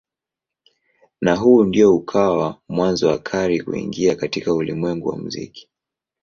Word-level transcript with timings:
Na 1.21 1.35
huu 1.35 1.63
ndio 1.63 1.95
ukawa 1.95 2.61
mwanzo 2.69 3.07
wa 3.07 3.19
Carey 3.19 3.61
kuingia 3.63 4.15
katika 4.15 4.53
ulimwengu 4.53 5.09
wa 5.09 5.17
muziki. 5.17 5.69